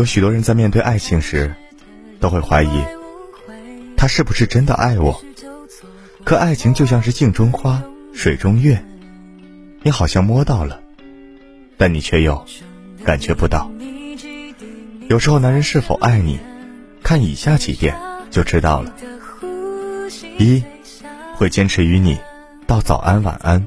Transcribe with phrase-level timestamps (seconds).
[0.00, 1.54] 有许多人在面对爱情时，
[2.20, 2.82] 都会怀疑
[3.98, 5.22] 他是不是真的爱我。
[6.24, 7.82] 可爱情就像是镜中花、
[8.14, 8.82] 水中月，
[9.82, 10.80] 你好像摸到了，
[11.76, 12.46] 但你却又
[13.04, 13.70] 感觉不到。
[15.10, 16.40] 有时候，男人是否爱你，
[17.02, 17.94] 看以下几点
[18.30, 18.94] 就知道了：
[20.38, 20.64] 一，
[21.34, 22.18] 会坚持与你
[22.66, 23.66] 道早安晚安。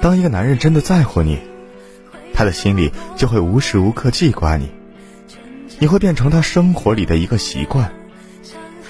[0.00, 1.38] 当一个男人真的在乎你，
[2.32, 4.70] 他的心里就会无时无刻记挂你，
[5.82, 7.92] 你会变成他生活里的一个习惯。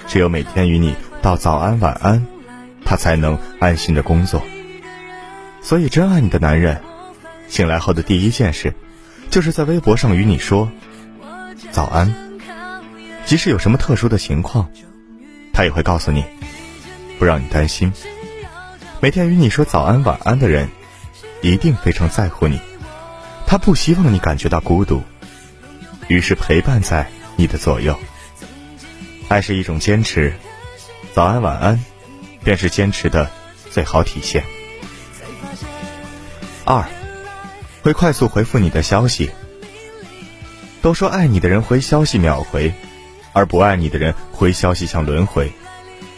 [0.07, 2.27] 只有每天与你道早安晚安。
[2.85, 4.43] 他才能安心的工作。
[5.63, 6.83] 所以，真爱你的男人，
[7.49, 8.75] 醒来后的第一件事，
[9.31, 10.71] 就是在微博上与你说
[11.71, 12.15] 早安。
[13.25, 14.69] 即使有什么特殊的情况，
[15.55, 16.23] 他也会告诉你，
[17.19, 17.91] 不让你担心。
[19.01, 20.69] 每天与你说早安晚安的人，
[21.41, 22.61] 一定非常在乎你。
[23.47, 25.01] 他不希望你感觉到孤独，
[26.13, 27.99] 于是陪伴在你的左右。
[29.29, 30.35] 爱是一种坚持，
[31.15, 31.83] 早安晚安。
[32.45, 33.31] 便是坚持的
[33.71, 34.43] 最好体现。
[36.65, 36.85] 二，
[37.83, 39.31] 会快速回复你的消息。
[40.81, 42.75] 都说爱你的人回消息秒回，
[43.33, 45.53] 而不爱你的人回消息像轮回。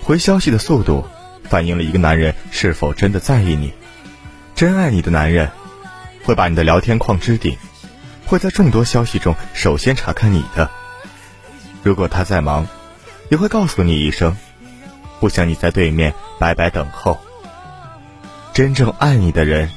[0.03, 1.05] 回消息的速度，
[1.45, 3.75] 反映了一个男人是否真的在意你。
[4.55, 5.51] 真爱你的男人，
[6.25, 7.59] 会把你的聊天框置顶，
[8.27, 10.71] 会在众多消息中首先查看你的。
[11.83, 12.67] 如果他在忙，
[13.31, 14.37] 也会告诉你一声。
[15.21, 17.19] 不想你在对面白白等候。
[18.53, 19.71] 真正爱你的人，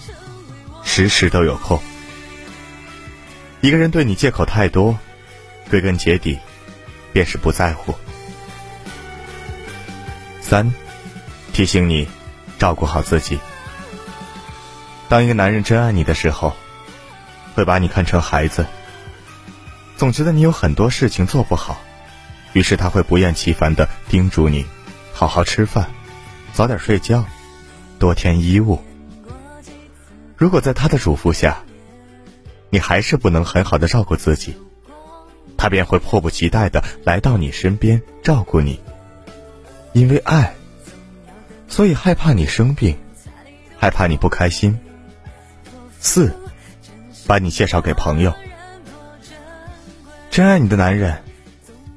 [0.83, 1.81] 时时都有空。
[3.61, 4.97] 一个人对你借口太多，
[5.69, 6.37] 归根结底，
[7.11, 7.95] 便是不在乎。
[10.41, 10.73] 三，
[11.53, 12.07] 提醒你，
[12.59, 13.39] 照顾好自己。
[15.09, 16.53] 当一个男人真爱你的时候，
[17.57, 18.67] 会把你看成孩子，
[19.95, 21.81] 总觉得你有很多事情做不好，
[22.53, 24.63] 于是他会不厌其烦的叮嘱你。
[25.11, 25.89] 好好吃饭，
[26.53, 27.25] 早点睡觉，
[27.97, 28.79] 多添衣物。
[30.35, 31.63] 如果在他的嘱咐下，
[32.69, 34.55] 你还是不能很好的照顾自己，
[35.57, 38.79] 他便会迫不及待的来到你身边照顾你。
[39.93, 40.53] 因为爱，
[41.67, 42.95] 所以害怕你生病，
[43.79, 44.79] 害怕你不开心。
[45.99, 46.31] 四，
[47.27, 48.33] 把你介绍给朋友。
[50.31, 51.21] 真爱你的男人，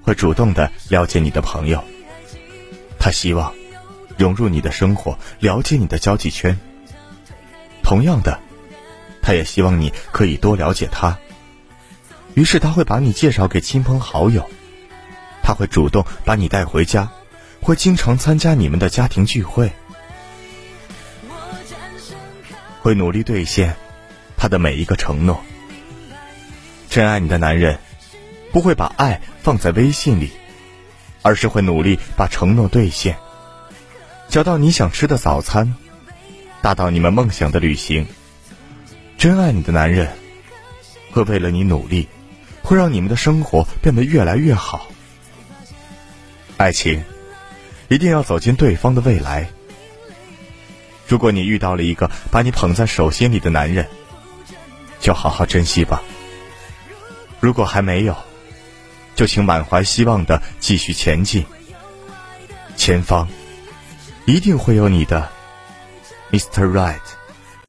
[0.02, 1.82] 会主动的了解你的朋友。
[2.98, 3.54] 他希望
[4.18, 6.58] 融入你的生活，了解你的交际圈。
[7.82, 8.40] 同样的，
[9.22, 11.18] 他也希望你可以多了解他。
[12.34, 14.48] 于是他会把你介绍给亲朋好友，
[15.42, 17.10] 他会主动把你带回家，
[17.60, 19.72] 会经常参加你们的家庭聚会，
[22.80, 23.76] 会努力兑现
[24.40, 25.40] 他的每一个承诺。
[26.88, 27.78] 真爱你的男人，
[28.50, 30.32] 不会把爱放在微信里。
[31.22, 33.14] 而是会努力把承诺兑现，
[34.30, 35.74] 小到你想吃的早餐，
[36.62, 38.06] 大到你们梦想的旅行。
[39.18, 40.08] 真爱你的男人，
[41.10, 42.08] 会为了你努力，
[42.62, 44.86] 会让你们的生活变得越来越好。
[46.56, 47.04] 爱情，
[47.88, 49.46] 一定要走进对方的未来。
[51.06, 53.86] 如果你遇到了一个把你捧在手心里的男人，
[55.00, 56.02] 就好好珍惜吧。
[57.40, 58.14] 如果还没有，
[59.16, 61.44] 就请满怀希望的继续前进，
[62.76, 63.26] 前方
[64.26, 65.28] 一定会有你的
[66.30, 66.70] ，Mr.
[66.70, 67.19] Right。